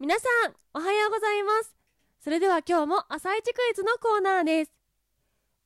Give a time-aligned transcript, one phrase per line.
[0.00, 1.74] 皆さん、おはようございます。
[2.20, 4.72] それでは今日も朝一クイズのコーナーです。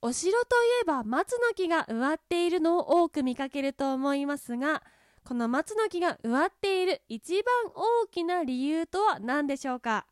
[0.01, 4.82] お城といえば松の木が植わっているのを多く見かけると思いますが、
[5.22, 10.06] この松の木が植わっている一番大きな理由とは何でしょうか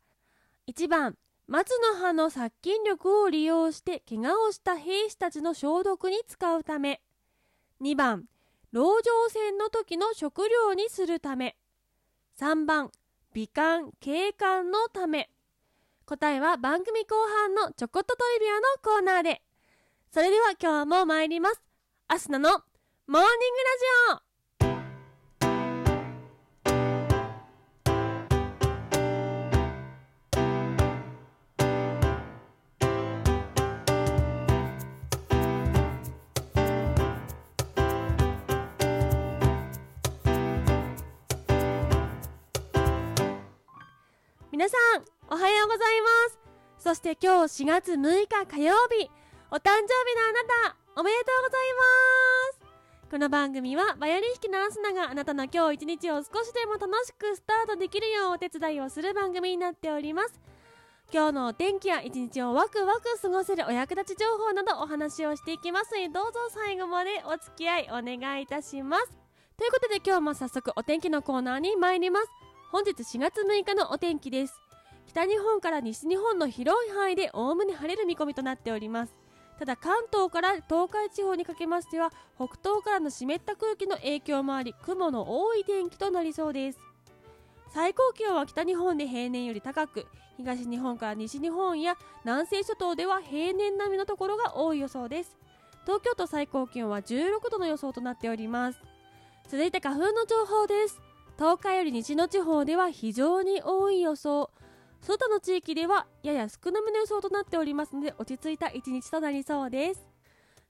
[0.67, 1.17] ?1 番、
[1.47, 7.01] 松の葉の殺菌力を利用して怪我をした兵士たちの消毒に使うため。
[7.81, 8.25] 2番、
[8.71, 11.57] 籠城戦の時の食料にするため。
[12.39, 12.91] 3番、
[13.33, 15.29] 美観、景観のため。
[16.05, 19.41] 答えは番組後半のちょこっとトリビアのコーナーで。
[20.11, 21.61] それでは今日も参ります。
[22.09, 23.27] アスナのモーニングラ
[24.17, 24.30] ジオ
[44.51, 46.39] 皆さん、おはようございます。
[46.77, 49.09] そして今日4月6日火曜日、
[49.49, 51.73] お誕生日のあなた、おめでとうござい
[52.99, 53.09] ます。
[53.09, 60.37] この番組はバイオリン弾きのアスナがあなたの今日一日を少しでも楽しくスタートできるようお手伝いをする番組になっております。
[61.13, 69.07] 今日のお天気や一日をワクワク過ごせるお役立ち情報などお話をしていきますのでどうぞ最後までお付き合いお願いいたします。
[69.57, 72.50] ということで今日も早速お天気のコーナーに参ります。
[72.71, 74.53] 本日4月6日のお天気です。
[75.05, 79.13] 北日本から西日本の広い範囲でおおむね晴れる見込みとなっております。
[79.59, 86.79] ただ関東から東海地方にかけましては北東からの湿った空気の影響もあり雲の多い天気となりそうです。
[87.73, 95.35] 最高気温は北日本で平年より高く東日本から西日本や南西諸島では平年並みのところが多い予想です。
[95.83, 98.79] 東京都最高気温は16度の予想となっております。
[99.49, 101.01] 続いて花粉の情報です。
[101.37, 104.51] 東海より西の地方では非常に多い予想。
[105.01, 110.05] その他の地域ではやや少なめの予想となっておりますので落ち着いた一日となりそうです。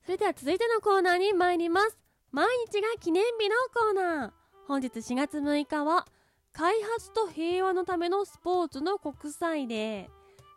[0.06, 1.98] それでは続いてのコーナーに参ります。
[2.32, 4.32] 毎日が記念日のコーナー。
[4.68, 6.08] 本日4月6日は
[6.54, 10.08] 開発と平和のためのスポーツの国際デー。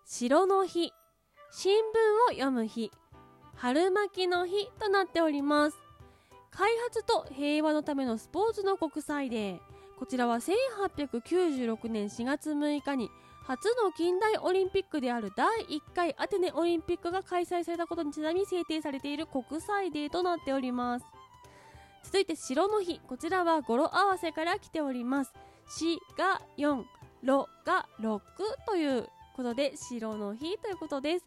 [0.06, 0.92] 城の日
[1.50, 2.92] 新聞を読む日
[3.56, 5.76] 春巻きの日となっております。
[6.50, 9.73] 開発と平和のためのスポーツの国際デー。
[9.98, 13.10] こちらは1896年4月6日に
[13.44, 21.06] 初の近代オリンピックである第1回アテネオリンピックが開催されたことにちなみ制定されている国際デーとなっております。
[22.04, 25.32] 続いて白の日こちらは語呂合わせから来ております。
[25.68, 26.84] 死が4
[27.22, 28.20] ロが6
[28.66, 31.26] ということで白の日ということです。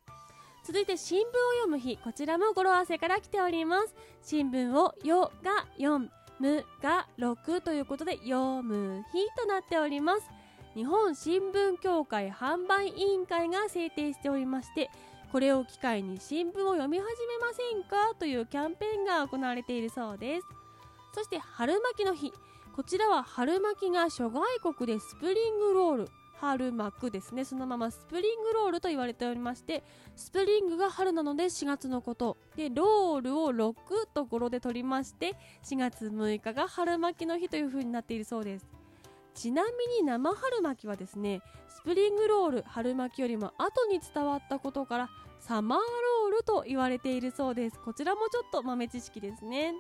[0.63, 1.25] 続いて新聞を
[1.61, 3.95] 読む日こちらも語呂合わせから来ております。
[4.23, 6.09] 新聞をよが4
[6.39, 10.29] むが6ということで読む日となっております。
[10.75, 14.91] 日本新聞協会販売委員会が制定しておりまして
[15.31, 18.13] これを機会に新聞を読み始めませんか？
[18.19, 20.47] というキャンペーンが行われているそうです。
[21.13, 22.31] そして春巻きの日。
[22.75, 26.09] こちらは春巻きが諸外国で spring roll。
[26.39, 27.45] 春巻くですね。
[27.45, 29.83] そのまま spring roll と言われておりまして
[30.15, 32.37] スプリングが春なので4月のこと。
[32.55, 33.75] で roll を6
[34.13, 38.67] と語呂で取りまして4月6日が春巻きの日という風になっているそうです。
[39.33, 45.09] ちなみに生春巻きはですね spring roll 春巻きよりも後に伝わったことから
[45.39, 47.79] summer roールと言われているそうです。
[47.79, 49.73] こちらもちょっと豆知識ですね。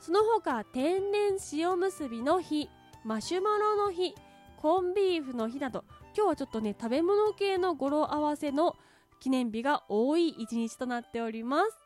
[0.00, 2.68] その他天然塩結びの日
[3.04, 4.14] マシュマロの日
[4.62, 5.84] コンビーフの日など
[6.16, 8.76] 今日はちょっとね食べ物系の語呂合わせの
[9.18, 11.76] 記念日が多い一日となっております。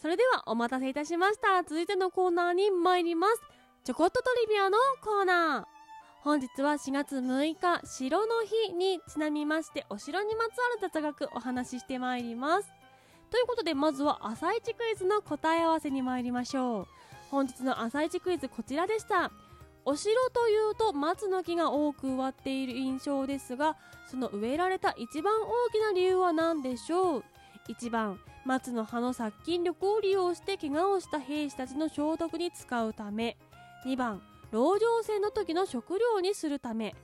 [0.00, 1.60] それではお待たせいたしました。
[1.64, 3.42] 続いてのコーナーに参ります。
[3.82, 5.72] ちょこっとトリビアのコーナー。
[6.22, 12.68] 本日は4月6日城の日にちなみましてお城にまつわる雑学お話ししてまいります。
[13.32, 16.86] ということでまずは朝一クイズの答え合わせに参りましょう。
[17.32, 19.32] 本日の朝一クイズこちらでした。
[19.84, 23.76] お城というと松の木が多く植わっている印象ですが
[24.06, 27.24] その植えられた一番大きな理由は何でしょう
[27.68, 33.36] ？1番松の葉の殺菌力を利用して怪我をした兵士たちの消毒に使うため。
[33.86, 34.20] 2番
[34.50, 36.94] 籠城戦の時の食料にするため。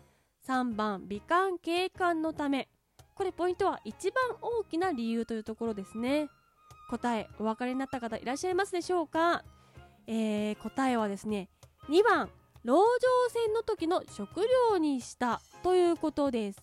[0.47, 2.69] 3番美観景観のため。
[3.15, 6.29] これポイントは一番大きな理由というところですね。
[6.89, 9.45] 答えお分かりになった方いらっしゃいますでしょうか、
[10.07, 11.49] えー、答えはですね
[11.91, 12.31] 2番
[12.69, 12.85] 籠
[13.31, 14.43] 城戦の時の食
[14.73, 16.63] 料にしたということです。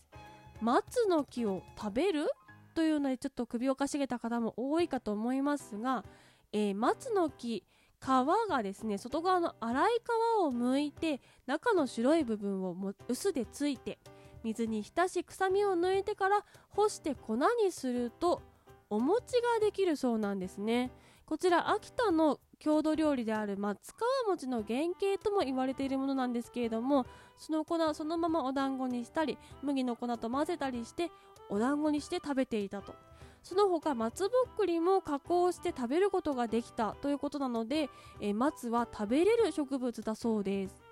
[0.61, 2.27] 松の木を食べる
[2.75, 6.05] というのでちょっと首をかしげた方も多いかと思いますが、
[6.53, 7.63] えー、松の木
[7.99, 13.97] 皮がですね外側の粗い皮を剥いて中の白い部分をも薄でついて
[14.43, 18.43] 水に浸し臭みを抜いてから干して粉にすると
[18.91, 20.91] お餅ができるそうなんですね。
[21.25, 27.05] こちら秋田の郷土料理である松川餅の原型とも言われているものなんですけれども
[27.37, 31.11] その粉をそのままお団子にしたり麦の粉と混ぜたりして
[31.47, 32.95] お団子にして食べていたと。
[33.43, 40.84] その他松ぼっくりも加工して食べることができたということなので、え松は食べれる植物だそうです。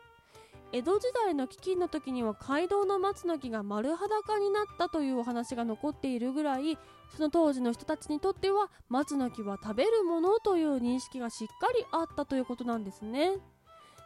[0.74, 6.80] 江戸時代の飢饉の時には街道の松の木が丸裸になったというお話が残っているぐらい
[7.16, 13.34] その当時の人たちにとっては松の木は食べるものという認識がしっかりあったということなんですね。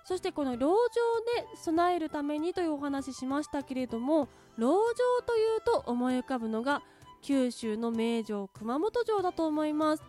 [0.04, 4.28] そしてこの籠城で備えるためにというお話しましたけれども
[4.58, 6.81] 籠城というと思い浮かぶのが
[7.22, 10.04] 九州の名城熊本城だと思います。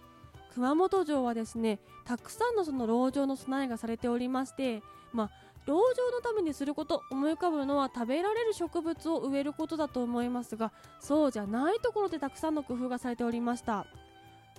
[0.55, 4.83] 熊本城はですねたくさんのその籠城の備えがされておりまして
[5.13, 5.31] まあ
[5.69, 13.87] 籠城のためにすること思い浮かぶのは食べられる植物を植えることだと思いますがそうじゃないところでたくさんの工夫がされておりました。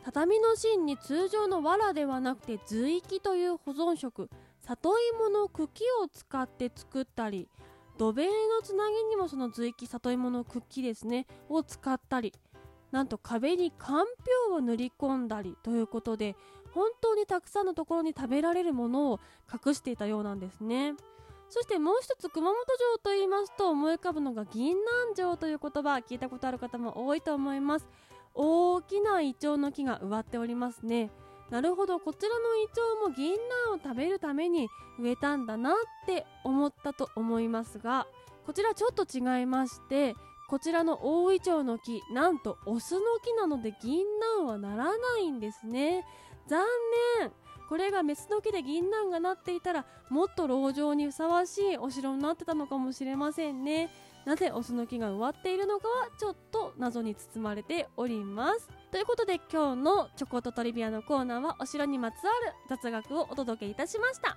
[0.04, 4.30] 畳の芯に通常の藁ではなくて随域という保存食
[4.62, 7.50] 里芋の茎を使って作ったり
[7.98, 12.34] 土塀のつなぎにもその随気里芋の茎ですねを使ったり
[12.92, 16.36] なんと壁にかんぴょうを塗り込んだりということで
[16.74, 19.20] 本当にたくさんのところに食べられるものを
[19.66, 20.96] 隠していたようなんですね。
[21.50, 27.88] そしてもう一つ熊本城と言いますと思い浮かぶのが銀杏城という言葉聞いたことある方も多いと思います。
[28.36, 31.12] 大きなイチョウの木が植わっておりますね。
[31.50, 34.70] なるほどこちらのイチョウも銀杏を食べるために
[35.00, 35.74] 植えたんだなっ
[36.06, 38.08] て思ったと思いますが
[38.46, 40.16] こちらちょっと違いまして
[40.48, 44.06] こちらの大イチョウの木なんとオスの木なので銀
[44.40, 46.06] 杏はならないんですね。
[46.50, 46.66] 残
[47.20, 47.32] 念。
[47.70, 53.92] これがメスの木で銀杏がなっていたらもっと籠城にふさわしいお城になってたのかもしれませんね。
[54.26, 58.68] なぜオスの木が植わっているのかはちょっと謎に包まれております。
[58.92, 64.36] ということで今日のチョコとトリビアのコーナーはお城にまつわる雑学をお届けいたしました。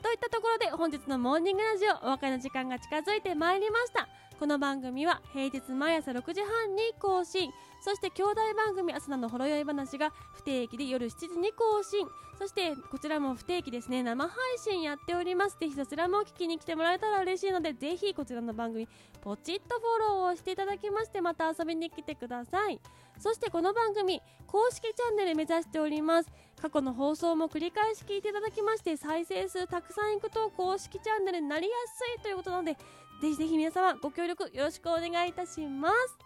[0.00, 4.08] といったところで本日のモーニングラジオお別れの時間が近づいてまいりました。
[4.38, 7.50] この番組は平日毎朝6時半に更新。
[7.80, 12.06] そして兄弟番組「朝のほろ酔い話」が不定期で夜7時に更新。
[12.38, 14.04] そしてこちらも不定期ですね。
[14.04, 15.58] 生配信やっております。
[15.58, 18.88] ぜひそちらも聞きに来てもらえたら嬉しいのでぜひこちらの番組
[19.20, 22.80] ポチッとフォローをしていただきましてまた遊びに来てください。
[23.18, 26.30] そしてこの番組公式チャンネル目指しております
[26.62, 32.76] 過去の放送も繰り返し聞いていただきまして再生数たくさんいくと公式チャンネルになりやすいということなので
[33.20, 36.18] ぜひぜひ皆様ご協力よろしくお願いいたします。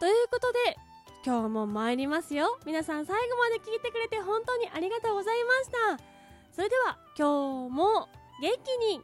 [0.00, 0.76] ということで
[1.24, 2.58] 今日も参りますよ。
[2.66, 6.04] 皆さん最後まで聞いてくれて本当にありがとうございました。
[6.52, 8.08] それでは今日も
[8.40, 9.00] 元気にいっ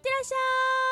[0.00, 0.36] てらっしゃ
[0.86, 0.89] い。